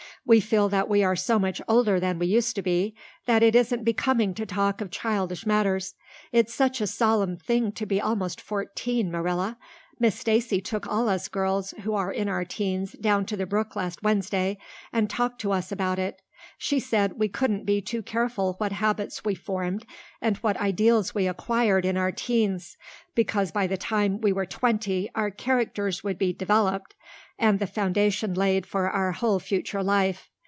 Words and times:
We 0.23 0.39
feel 0.39 0.69
that 0.69 0.87
we 0.87 1.03
are 1.03 1.15
so 1.15 1.39
much 1.39 1.63
older 1.67 1.99
than 1.99 2.19
we 2.19 2.27
used 2.27 2.55
to 2.55 2.61
be 2.61 2.93
that 3.25 3.41
it 3.41 3.55
isn't 3.55 3.83
becoming 3.83 4.35
to 4.35 4.45
talk 4.45 4.79
of 4.79 4.91
childish 4.91 5.47
matters. 5.47 5.95
It's 6.31 6.53
such 6.53 6.79
a 6.79 6.85
solemn 6.85 7.37
thing 7.37 7.71
to 7.71 7.87
be 7.87 7.99
almost 7.99 8.39
fourteen, 8.39 9.09
Marilla. 9.11 9.57
Miss 9.99 10.13
Stacy 10.19 10.61
took 10.61 10.85
all 10.87 11.09
us 11.09 11.27
girls 11.27 11.71
who 11.81 11.95
are 11.95 12.11
in 12.11 12.29
our 12.29 12.45
teens 12.45 12.93
down 13.01 13.25
to 13.25 13.35
the 13.35 13.47
brook 13.47 13.75
last 13.75 14.03
Wednesday, 14.03 14.59
and 14.93 15.09
talked 15.09 15.41
to 15.41 15.51
us 15.51 15.71
about 15.71 15.97
it. 15.97 16.21
She 16.57 16.79
said 16.79 17.19
we 17.19 17.27
couldn't 17.27 17.65
be 17.67 17.81
too 17.81 18.01
careful 18.01 18.55
what 18.57 18.71
habits 18.71 19.23
we 19.23 19.35
formed 19.35 19.85
and 20.21 20.37
what 20.37 20.57
ideals 20.57 21.13
we 21.13 21.27
acquired 21.27 21.85
in 21.85 21.97
our 21.97 22.11
teens, 22.11 22.77
because 23.13 23.51
by 23.51 23.67
the 23.67 23.77
time 23.77 24.21
we 24.21 24.33
were 24.33 24.47
twenty 24.47 25.09
our 25.13 25.29
characters 25.29 26.03
would 26.03 26.17
be 26.17 26.33
developed 26.33 26.95
and 27.37 27.59
the 27.59 27.67
foundation 27.67 28.33
laid 28.33 28.65
for 28.65 28.89
our 28.89 29.11
whole 29.11 29.39
future 29.39 29.83
life. 29.83 30.29